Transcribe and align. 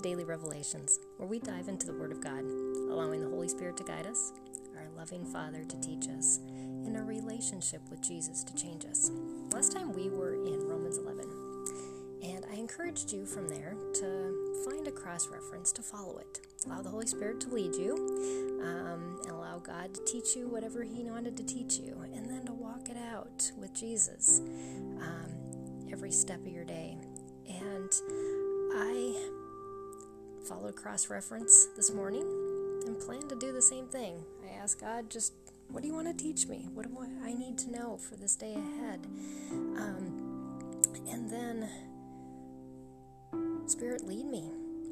Daily 0.00 0.24
Revelations, 0.24 0.98
where 1.18 1.28
we 1.28 1.38
dive 1.38 1.68
into 1.68 1.86
the 1.86 1.92
Word 1.92 2.10
of 2.10 2.22
God, 2.22 2.42
allowing 2.90 3.20
the 3.20 3.28
Holy 3.28 3.48
Spirit 3.48 3.76
to 3.76 3.84
guide 3.84 4.06
us, 4.06 4.32
our 4.76 4.88
loving 4.96 5.26
Father 5.26 5.62
to 5.64 5.80
teach 5.80 6.08
us, 6.08 6.38
and 6.46 6.96
a 6.96 7.02
relationship 7.02 7.82
with 7.90 8.00
Jesus 8.00 8.42
to 8.44 8.54
change 8.54 8.86
us. 8.86 9.10
Last 9.52 9.72
time 9.72 9.92
we 9.92 10.08
were 10.08 10.34
in 10.34 10.66
Romans 10.66 10.96
11, 10.96 11.24
and 12.22 12.46
I 12.50 12.56
encouraged 12.56 13.12
you 13.12 13.26
from 13.26 13.48
there 13.48 13.76
to 13.94 14.64
find 14.64 14.88
a 14.88 14.90
cross 14.90 15.28
reference 15.28 15.70
to 15.72 15.82
follow 15.82 16.18
it. 16.18 16.40
Allow 16.64 16.80
the 16.80 16.90
Holy 16.90 17.06
Spirit 17.06 17.40
to 17.42 17.50
lead 17.50 17.74
you, 17.74 17.94
um, 18.62 19.20
and 19.22 19.32
allow 19.32 19.58
God 19.58 19.94
to 19.94 20.04
teach 20.06 20.34
you 20.34 20.48
whatever 20.48 20.82
He 20.82 21.04
wanted 21.04 21.36
to 21.36 21.44
teach 21.44 21.78
you, 21.78 21.94
and 22.14 22.30
then 22.30 22.46
to 22.46 22.52
walk 22.52 22.88
it 22.88 22.96
out 23.12 23.50
with 23.58 23.74
Jesus 23.74 24.40
um, 25.00 25.30
every 25.92 26.10
step 26.10 26.40
of 26.40 26.52
your 26.52 26.64
day. 26.64 26.96
Followed 30.50 30.74
cross 30.74 31.08
reference 31.08 31.68
this 31.76 31.92
morning 31.92 32.22
and 32.84 32.98
plan 32.98 33.20
to 33.28 33.36
do 33.36 33.52
the 33.52 33.62
same 33.62 33.86
thing. 33.86 34.20
I 34.44 34.56
asked 34.56 34.80
God, 34.80 35.08
just 35.08 35.32
what 35.68 35.80
do 35.82 35.86
you 35.86 35.94
want 35.94 36.08
to 36.08 36.24
teach 36.24 36.48
me? 36.48 36.66
What 36.74 36.88
do 36.88 36.98
I 37.24 37.32
need 37.34 37.56
to 37.58 37.70
know 37.70 37.96
for 37.96 38.16
this 38.16 38.34
day 38.34 38.54
ahead? 38.54 39.06
Um, 39.52 40.50
and 41.08 41.30
then, 41.30 41.70
Spirit, 43.66 44.04
lead 44.04 44.26
me. 44.26 44.50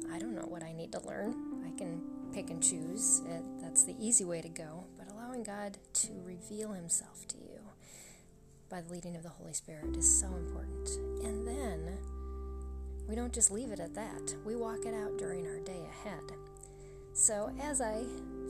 I 0.09 0.17
don't 0.17 0.33
know 0.33 0.47
what 0.47 0.63
I 0.63 0.71
need 0.71 0.93
to 0.93 1.05
learn. 1.05 1.35
I 1.67 1.77
can 1.77 2.03
pick 2.33 2.49
and 2.49 2.63
choose. 2.63 3.21
It, 3.27 3.43
that's 3.61 3.83
the 3.83 3.97
easy 3.99 4.23
way 4.23 4.41
to 4.41 4.49
go. 4.49 4.85
But 4.97 5.11
allowing 5.11 5.43
God 5.43 5.77
to 5.95 6.07
reveal 6.23 6.71
Himself 6.71 7.27
to 7.27 7.37
you 7.37 7.59
by 8.69 8.79
the 8.79 8.93
leading 8.93 9.17
of 9.17 9.23
the 9.23 9.29
Holy 9.29 9.53
Spirit 9.53 9.97
is 9.97 10.21
so 10.21 10.27
important. 10.27 10.87
And 11.25 11.45
then, 11.45 11.97
we 13.09 13.15
don't 13.15 13.33
just 13.33 13.49
leave 13.49 13.71
it 13.71 13.79
at 13.79 13.95
that, 13.95 14.35
we 14.45 14.55
walk 14.55 14.85
it 14.85 14.93
out 14.93 15.17
during 15.17 15.47
our 15.47 15.59
day 15.61 15.81
ahead. 15.89 16.21
So, 17.13 17.51
as 17.59 17.81
I 17.81 18.03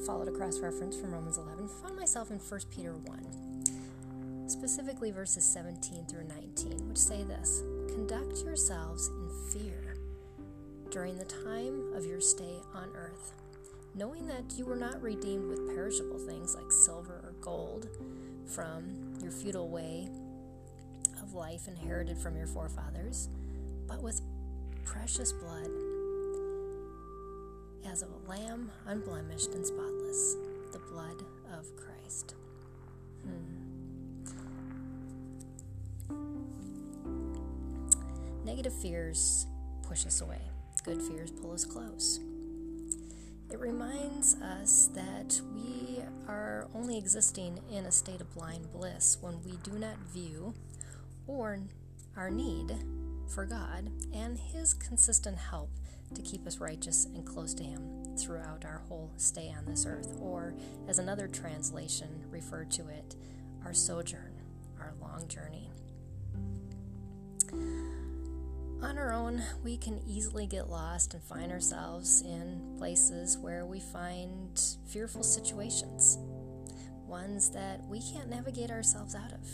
followed 0.05 0.27
a 0.27 0.31
cross 0.31 0.59
reference 0.59 0.97
from 0.97 1.13
Romans 1.13 1.37
11, 1.37 1.69
found 1.81 1.95
myself 1.95 2.29
in 2.29 2.37
1 2.39 2.59
Peter 2.69 2.93
1, 2.93 4.49
specifically 4.49 5.11
verses 5.11 5.45
17 5.45 6.05
through 6.07 6.27
19, 6.27 6.89
which 6.89 6.97
say 6.97 7.23
this 7.23 7.63
Conduct 7.87 8.43
yourselves 8.43 9.07
in 9.07 9.29
fear 9.53 9.95
during 10.91 11.17
the 11.17 11.25
time 11.25 11.93
of 11.93 12.05
your 12.05 12.19
stay 12.19 12.57
on 12.73 12.89
earth, 12.95 13.31
knowing 13.95 14.27
that 14.27 14.43
you 14.57 14.65
were 14.65 14.75
not 14.75 15.01
redeemed 15.01 15.47
with 15.47 15.73
perishable 15.73 16.19
things 16.19 16.53
like 16.53 16.69
silver 16.69 17.21
or 17.23 17.33
gold 17.39 17.87
from 18.45 19.17
your 19.21 19.31
futile 19.31 19.69
way 19.69 20.09
of 21.21 21.33
life 21.33 21.69
inherited 21.69 22.17
from 22.17 22.35
your 22.35 22.47
forefathers, 22.47 23.29
but 23.87 24.03
with 24.03 24.21
precious 24.91 25.31
blood 25.31 25.69
as 27.91 28.01
of 28.01 28.09
a 28.09 28.29
lamb 28.29 28.71
unblemished 28.87 29.53
and 29.53 29.65
spotless, 29.65 30.35
the 30.71 30.79
blood 30.91 31.23
of 31.53 31.67
Christ. 31.75 32.33
Hmm. 33.23 33.59
Negative 38.43 38.73
fears 38.73 39.45
push 39.87 40.07
us 40.07 40.21
away, 40.21 40.41
good 40.83 41.01
fears 41.01 41.29
pull 41.31 41.51
us 41.51 41.65
close. 41.65 42.19
It 43.51 43.59
reminds 43.59 44.35
us 44.41 44.89
that 44.95 45.39
we 45.53 45.99
are 46.27 46.67
only 46.73 46.97
existing 46.97 47.59
in 47.71 47.85
a 47.85 47.91
state 47.91 48.21
of 48.21 48.33
blind 48.33 48.71
bliss 48.71 49.17
when 49.21 49.39
we 49.43 49.51
do 49.63 49.77
not 49.77 49.97
view 50.13 50.53
or 51.27 51.59
our 52.17 52.31
need 52.31 52.75
for 53.29 53.45
God 53.45 53.91
and 54.13 54.37
His 54.37 54.73
consistent 54.73 55.37
help 55.37 55.69
to 56.15 56.21
keep 56.21 56.45
us 56.47 56.57
righteous 56.57 57.05
and 57.05 57.25
close 57.25 57.53
to 57.55 57.63
Him 57.63 58.15
throughout 58.17 58.65
our 58.65 58.83
whole 58.87 59.11
stay 59.17 59.53
on 59.55 59.65
this 59.65 59.85
earth, 59.85 60.17
or 60.19 60.55
as 60.87 60.99
another 60.99 61.27
translation 61.27 62.25
referred 62.29 62.71
to 62.71 62.87
it, 62.87 63.15
our 63.63 63.73
sojourn, 63.73 64.41
our 64.79 64.93
long 64.99 65.27
journey. 65.27 65.69
On 68.81 68.97
our 68.97 69.11
own, 69.11 69.43
we 69.63 69.77
can 69.77 69.99
easily 70.07 70.47
get 70.47 70.69
lost 70.69 71.13
and 71.13 71.21
find 71.21 71.51
ourselves 71.51 72.21
in 72.21 72.75
places 72.77 73.37
where 73.37 73.65
we 73.65 73.79
find 73.79 74.59
fearful 74.87 75.21
situations, 75.21 76.17
ones 77.05 77.49
that 77.51 77.85
we 77.87 78.01
can't 78.01 78.29
navigate 78.29 78.71
ourselves 78.71 79.15
out 79.15 79.33
of. 79.33 79.45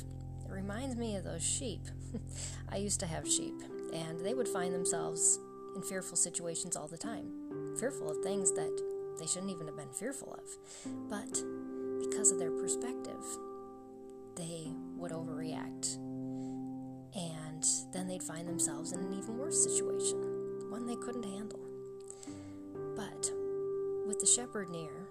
It 0.45 0.51
reminds 0.51 0.95
me 0.95 1.15
of 1.15 1.23
those 1.23 1.43
sheep. 1.43 1.81
I 2.69 2.77
used 2.77 2.99
to 3.01 3.05
have 3.05 3.27
sheep, 3.27 3.55
and 3.93 4.19
they 4.19 4.33
would 4.33 4.47
find 4.47 4.73
themselves 4.73 5.39
in 5.75 5.81
fearful 5.81 6.17
situations 6.17 6.75
all 6.75 6.87
the 6.87 6.97
time, 6.97 7.75
fearful 7.79 8.09
of 8.09 8.23
things 8.23 8.51
that 8.53 8.71
they 9.19 9.25
shouldn't 9.25 9.51
even 9.51 9.67
have 9.67 9.77
been 9.77 9.93
fearful 9.93 10.33
of. 10.33 10.57
But 11.09 11.41
because 11.99 12.31
of 12.31 12.39
their 12.39 12.51
perspective, 12.51 13.23
they 14.35 14.71
would 14.97 15.11
overreact. 15.11 15.95
And 17.15 17.63
then 17.93 18.07
they'd 18.07 18.23
find 18.23 18.47
themselves 18.47 18.91
in 18.91 18.99
an 18.99 19.13
even 19.13 19.37
worse 19.37 19.63
situation, 19.63 20.69
one 20.69 20.85
they 20.85 20.97
couldn't 20.97 21.23
handle. 21.23 21.59
But 22.95 23.31
with 24.05 24.19
the 24.19 24.25
shepherd 24.25 24.69
near, 24.69 25.07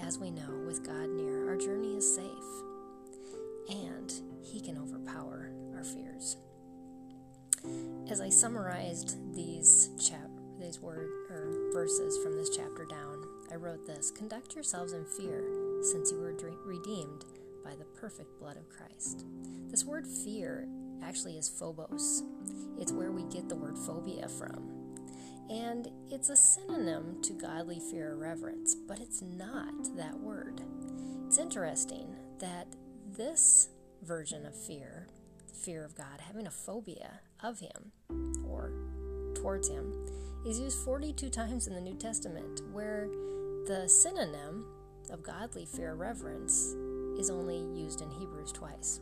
as 0.00 0.18
we 0.18 0.30
know, 0.30 0.50
with 0.66 0.84
God 0.84 1.08
near, 1.08 1.48
our 1.48 1.56
journey 1.56 1.96
is 1.96 2.14
safe. 2.14 2.27
As 8.10 8.22
I 8.22 8.30
summarized 8.30 9.34
these 9.34 9.90
chap 10.00 10.30
these 10.58 10.80
word 10.80 11.10
or 11.30 11.70
verses 11.74 12.16
from 12.22 12.36
this 12.36 12.48
chapter 12.56 12.86
down, 12.86 13.22
I 13.52 13.56
wrote 13.56 13.86
this: 13.86 14.10
Conduct 14.10 14.54
yourselves 14.54 14.94
in 14.94 15.04
fear, 15.04 15.44
since 15.82 16.10
you 16.10 16.18
were 16.18 16.34
redeemed 16.64 17.26
by 17.62 17.76
the 17.76 17.84
perfect 17.84 18.38
blood 18.38 18.56
of 18.56 18.70
Christ. 18.70 19.26
This 19.68 19.84
word 19.84 20.06
fear 20.06 20.66
actually 21.02 21.36
is 21.36 21.50
phobos. 21.50 22.22
It's 22.78 22.92
where 22.92 23.12
we 23.12 23.24
get 23.24 23.46
the 23.46 23.56
word 23.56 23.76
phobia 23.78 24.26
from. 24.26 24.94
And 25.50 25.88
it's 26.10 26.30
a 26.30 26.36
synonym 26.36 27.20
to 27.22 27.34
godly 27.34 27.78
fear 27.78 28.12
or 28.12 28.16
reverence, 28.16 28.74
but 28.74 29.00
it's 29.00 29.20
not 29.20 29.96
that 29.96 30.18
word. 30.18 30.62
It's 31.26 31.38
interesting 31.38 32.16
that 32.38 32.68
this 33.16 33.68
version 34.02 34.46
of 34.46 34.54
fear, 34.54 35.08
fear 35.52 35.84
of 35.84 35.94
God, 35.94 36.22
having 36.22 36.46
a 36.46 36.50
phobia 36.50 37.20
of 37.42 37.60
Him 37.60 37.92
or 38.48 38.72
towards 39.34 39.68
Him, 39.68 39.92
is 40.46 40.58
used 40.58 40.78
42 40.84 41.30
times 41.30 41.66
in 41.66 41.74
the 41.74 41.80
New 41.80 41.94
Testament, 41.94 42.62
where 42.72 43.08
the 43.66 43.88
synonym 43.88 44.64
of 45.10 45.22
godly 45.22 45.66
fear 45.66 45.94
reverence 45.94 46.74
is 47.18 47.30
only 47.30 47.58
used 47.78 48.00
in 48.00 48.10
Hebrews 48.10 48.52
twice. 48.52 49.00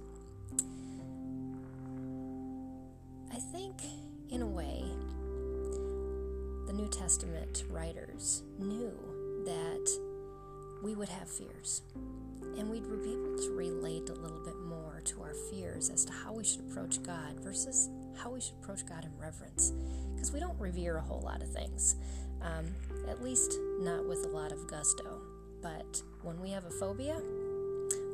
I 3.32 3.38
think, 3.52 3.74
in 4.30 4.42
a 4.42 4.46
way, 4.46 4.84
the 6.66 6.72
New 6.72 6.88
Testament 6.88 7.64
writers 7.68 8.42
knew 8.58 8.92
that 9.44 9.88
we 10.82 10.94
would 10.94 11.08
have 11.08 11.28
fears 11.28 11.82
and 12.58 12.70
we'd 12.70 12.82
be 12.82 13.12
able 13.12 13.36
to 13.36 13.54
relate 13.54 14.08
a 14.08 14.14
little 14.14 14.42
bit 14.44 14.56
more 14.66 15.00
to 15.04 15.22
our 15.22 15.34
fears 15.50 15.90
as 15.90 16.04
to 16.04 16.12
how 16.12 16.32
we 16.32 16.44
should 16.44 16.60
approach 16.60 17.02
God 17.02 17.38
versus 17.40 17.88
how 18.16 18.30
we 18.30 18.40
should 18.40 18.54
approach 18.62 18.86
God 18.86 19.04
in 19.04 19.16
reverence. 19.18 19.72
Because 20.14 20.32
we 20.32 20.40
don't 20.40 20.58
revere 20.58 20.96
a 20.96 21.02
whole 21.02 21.20
lot 21.20 21.42
of 21.42 21.50
things, 21.52 21.96
um, 22.42 22.66
at 23.08 23.22
least 23.22 23.58
not 23.80 24.06
with 24.08 24.24
a 24.24 24.28
lot 24.28 24.52
of 24.52 24.66
gusto. 24.66 25.20
But 25.62 26.02
when 26.22 26.40
we 26.40 26.50
have 26.50 26.64
a 26.64 26.70
phobia, 26.70 27.20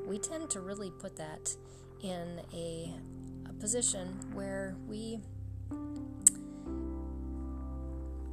we 0.07 0.19
tend 0.19 0.51
to 0.51 0.61
really 0.61 0.91
put 0.91 1.17
that 1.17 1.55
in 2.03 2.41
a, 2.53 2.93
a 3.49 3.53
position 3.55 4.09
where 4.33 4.77
we 4.89 5.21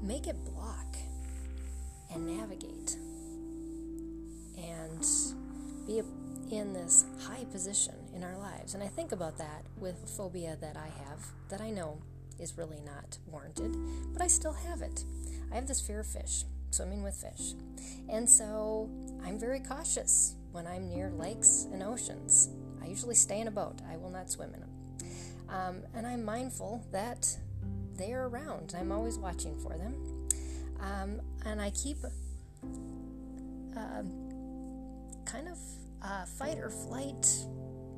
make 0.02 0.28
it 0.28 0.44
block 0.46 0.96
and 2.14 2.26
navigate 2.26 2.98
and 4.58 5.06
be 5.86 6.02
in 6.52 6.74
this 6.74 7.06
high 7.22 7.46
position 7.52 7.94
in 8.20 8.26
our 8.26 8.38
lives. 8.38 8.74
And 8.74 8.84
I 8.84 8.88
think 8.88 9.14
about 9.14 9.38
that 9.38 9.64
with 9.78 10.04
a 10.04 10.08
phobia 10.08 10.58
that 10.60 10.76
I 10.76 10.90
have 11.08 11.26
that 11.48 11.62
I 11.62 11.70
know 11.70 12.02
is 12.38 12.58
really 12.58 12.82
not 12.82 13.18
warranted, 13.26 13.74
but 14.12 14.22
I 14.22 14.28
still 14.28 14.52
have 14.52 14.82
it. 14.82 15.06
I 15.52 15.56
have 15.56 15.68
this 15.68 15.80
fear 15.80 16.02
of 16.02 16.08
fish, 16.08 16.44
swimming 16.72 17.02
with 17.02 17.16
fish. 17.16 17.54
And 18.10 18.30
so 18.30 18.90
I'm 19.24 19.40
very 19.40 19.62
cautious 19.62 20.36
when 20.52 20.68
I'm 20.68 20.90
near 20.90 21.10
lakes 21.12 21.68
and 21.72 21.82
oceans. 21.82 22.50
I 22.84 22.88
usually 22.88 23.16
stay 23.16 23.40
in 23.40 23.48
a 23.48 23.52
boat, 23.52 23.80
I 23.90 23.96
will 23.96 24.10
not 24.10 24.30
swim 24.30 24.54
in 24.54 24.60
them. 24.60 24.70
Um, 25.48 25.84
and 25.96 26.06
I'm 26.06 26.24
mindful 26.26 26.84
that 26.92 27.38
they 27.96 28.12
are 28.12 28.28
around. 28.28 28.76
I'm 28.78 28.92
always 28.92 29.18
watching 29.18 29.58
for 29.60 29.78
them. 29.78 30.28
Um, 30.82 31.22
and 31.46 31.62
I 31.62 31.70
keep 31.72 31.98
uh, 33.78 34.04
kind 35.26 35.48
of 35.48 35.58
fight 36.38 36.58
or 36.58 36.70
flight 36.70 37.26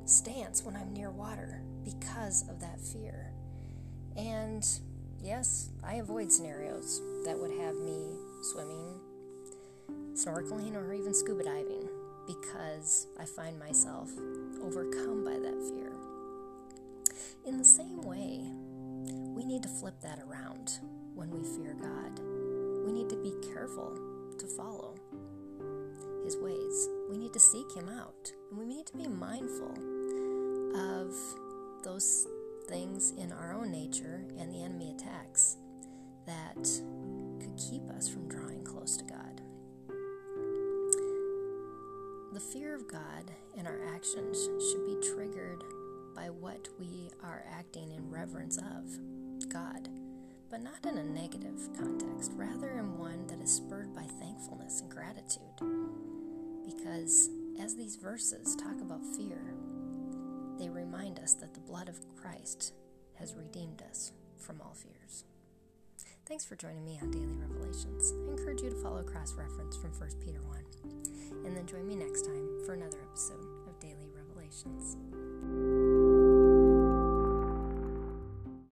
stance 0.08 0.62
when 0.62 0.76
I'm 0.76 0.92
near 0.92 1.10
water 1.10 1.62
because 1.84 2.48
of 2.48 2.60
that 2.60 2.80
fear. 2.80 3.32
And 4.16 4.66
yes, 5.22 5.70
I 5.84 5.94
avoid 5.94 6.32
scenarios 6.32 7.00
that 7.24 7.38
would 7.38 7.52
have 7.58 7.76
me 7.76 8.16
swimming, 8.52 9.00
snorkeling, 10.14 10.74
or 10.74 10.92
even 10.92 11.14
scuba 11.14 11.44
diving 11.44 11.88
because 12.26 13.06
I 13.18 13.24
find 13.24 13.58
myself 13.58 14.10
overcome 14.62 15.24
by 15.24 15.38
that 15.38 15.70
fear. 15.70 15.92
In 17.44 17.58
the 17.58 17.64
same 17.64 18.02
way, 18.02 18.40
we 19.34 19.44
need 19.44 19.62
to 19.62 19.68
flip 19.68 20.00
that 20.02 20.20
around 20.20 20.78
when 21.14 21.30
we 21.30 21.42
fear 21.42 21.74
God. 21.80 22.20
We 22.84 22.92
need 22.92 23.08
to 23.10 23.16
be 23.16 23.32
careful 23.52 23.98
to 24.38 24.46
follow 24.46 24.94
His 26.24 26.36
ways. 26.36 26.88
We 27.10 27.16
need 27.16 27.32
to 27.32 27.40
seek 27.40 27.74
Him 27.74 27.88
out. 27.88 28.32
And 28.50 28.58
we 28.58 28.66
need 28.66 28.86
to 28.86 28.96
be 28.96 29.08
mindful 29.08 29.74
of 30.74 31.14
those 31.82 32.26
things 32.68 33.12
in 33.12 33.32
our 33.32 33.52
own 33.54 33.70
nature 33.70 34.24
and 34.38 34.52
the 34.52 34.62
enemy 34.62 34.94
attacks 34.96 35.56
that 36.26 36.64
could 37.40 37.56
keep 37.56 37.88
us 37.90 38.08
from 38.08 38.28
drawing 38.28 38.64
close 38.64 38.96
to 38.96 39.04
God. 39.04 39.40
The 42.32 42.40
fear 42.40 42.74
of 42.74 42.88
God 42.88 43.30
and 43.58 43.66
our 43.66 43.80
actions 43.94 44.48
should 44.70 44.86
be 44.86 44.96
triggered 45.14 45.62
by 46.14 46.30
what 46.30 46.68
we 46.78 47.10
are 47.22 47.44
acting 47.50 47.92
in 47.92 48.10
reverence 48.10 48.58
of 48.58 49.48
God, 49.48 49.88
but 50.50 50.62
not 50.62 50.84
in 50.86 50.98
a 50.98 51.04
negative 51.04 51.68
context, 51.78 52.32
rather 52.34 52.70
in 52.70 52.96
one 52.98 53.26
that 53.26 53.40
is 53.40 53.54
spurred 53.54 53.94
by 53.94 54.04
thankfulness 54.04 54.80
and 54.80 54.90
gratitude. 54.90 55.42
Because 56.64 57.28
as 57.60 57.74
these 57.74 57.96
verses 57.96 58.56
talk 58.56 58.80
about 58.80 59.04
fear, 59.16 59.54
they 60.62 60.68
remind 60.68 61.18
us 61.18 61.34
that 61.34 61.54
the 61.54 61.60
blood 61.60 61.88
of 61.88 61.98
Christ 62.14 62.72
has 63.14 63.34
redeemed 63.34 63.82
us 63.90 64.12
from 64.38 64.60
all 64.60 64.74
fears. 64.74 65.24
Thanks 66.24 66.44
for 66.44 66.54
joining 66.54 66.84
me 66.84 67.00
on 67.02 67.10
Daily 67.10 67.34
Revelations. 67.34 68.12
I 68.28 68.30
encourage 68.30 68.62
you 68.62 68.70
to 68.70 68.76
follow 68.76 69.02
cross 69.02 69.34
reference 69.34 69.76
from 69.76 69.90
1 69.90 70.10
Peter 70.24 70.40
1. 70.40 70.58
And 71.44 71.56
then 71.56 71.66
join 71.66 71.88
me 71.88 71.96
next 71.96 72.26
time 72.26 72.60
for 72.64 72.74
another 72.74 72.98
episode 73.10 73.44
of 73.66 73.80
Daily 73.80 74.08
Revelations. 74.14 75.71